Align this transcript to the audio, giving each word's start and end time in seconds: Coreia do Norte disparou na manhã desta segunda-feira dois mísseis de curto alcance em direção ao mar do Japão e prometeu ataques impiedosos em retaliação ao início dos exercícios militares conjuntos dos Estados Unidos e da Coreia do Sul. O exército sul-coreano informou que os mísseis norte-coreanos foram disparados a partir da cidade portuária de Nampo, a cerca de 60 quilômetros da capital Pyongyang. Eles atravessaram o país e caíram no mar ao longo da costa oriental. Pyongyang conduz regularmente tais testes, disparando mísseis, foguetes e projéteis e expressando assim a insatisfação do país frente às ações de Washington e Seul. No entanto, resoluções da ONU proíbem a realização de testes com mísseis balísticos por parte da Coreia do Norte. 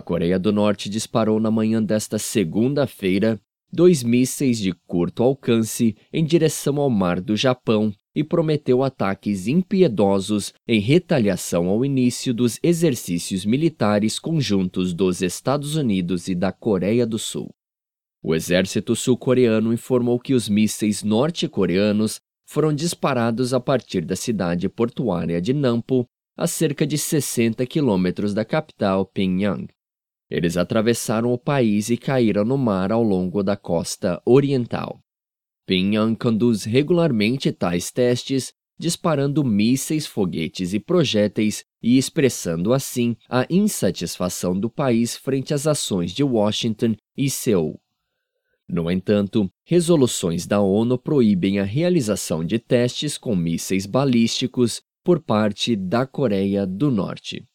Coreia 0.00 0.38
do 0.38 0.52
Norte 0.52 0.88
disparou 0.88 1.38
na 1.38 1.50
manhã 1.50 1.82
desta 1.82 2.18
segunda-feira 2.18 3.40
dois 3.74 4.04
mísseis 4.04 4.58
de 4.58 4.72
curto 4.86 5.22
alcance 5.22 5.96
em 6.12 6.24
direção 6.24 6.78
ao 6.80 6.88
mar 6.88 7.20
do 7.20 7.36
Japão 7.36 7.92
e 8.14 8.22
prometeu 8.22 8.84
ataques 8.84 9.48
impiedosos 9.48 10.54
em 10.68 10.78
retaliação 10.78 11.68
ao 11.68 11.84
início 11.84 12.32
dos 12.32 12.60
exercícios 12.62 13.44
militares 13.44 14.18
conjuntos 14.20 14.94
dos 14.94 15.20
Estados 15.20 15.74
Unidos 15.74 16.28
e 16.28 16.34
da 16.34 16.52
Coreia 16.52 17.04
do 17.04 17.18
Sul. 17.18 17.52
O 18.22 18.34
exército 18.34 18.94
sul-coreano 18.94 19.72
informou 19.72 20.20
que 20.20 20.34
os 20.34 20.48
mísseis 20.48 21.02
norte-coreanos 21.02 22.20
foram 22.46 22.72
disparados 22.72 23.52
a 23.52 23.58
partir 23.58 24.02
da 24.04 24.14
cidade 24.14 24.68
portuária 24.68 25.42
de 25.42 25.52
Nampo, 25.52 26.06
a 26.36 26.46
cerca 26.46 26.86
de 26.86 26.96
60 26.96 27.66
quilômetros 27.66 28.32
da 28.32 28.44
capital 28.44 29.04
Pyongyang. 29.04 29.68
Eles 30.34 30.56
atravessaram 30.56 31.32
o 31.32 31.38
país 31.38 31.90
e 31.90 31.96
caíram 31.96 32.44
no 32.44 32.58
mar 32.58 32.90
ao 32.90 33.04
longo 33.04 33.40
da 33.40 33.56
costa 33.56 34.20
oriental. 34.26 34.98
Pyongyang 35.64 36.16
conduz 36.16 36.64
regularmente 36.64 37.52
tais 37.52 37.92
testes, 37.92 38.52
disparando 38.76 39.44
mísseis, 39.44 40.08
foguetes 40.08 40.74
e 40.74 40.80
projéteis 40.80 41.64
e 41.80 41.96
expressando 41.96 42.72
assim 42.72 43.16
a 43.30 43.46
insatisfação 43.48 44.58
do 44.58 44.68
país 44.68 45.16
frente 45.16 45.54
às 45.54 45.68
ações 45.68 46.10
de 46.10 46.24
Washington 46.24 46.96
e 47.16 47.30
Seul. 47.30 47.80
No 48.68 48.90
entanto, 48.90 49.48
resoluções 49.64 50.48
da 50.48 50.60
ONU 50.60 50.98
proíbem 50.98 51.60
a 51.60 51.64
realização 51.64 52.44
de 52.44 52.58
testes 52.58 53.16
com 53.16 53.36
mísseis 53.36 53.86
balísticos 53.86 54.82
por 55.04 55.22
parte 55.22 55.76
da 55.76 56.04
Coreia 56.04 56.66
do 56.66 56.90
Norte. 56.90 57.46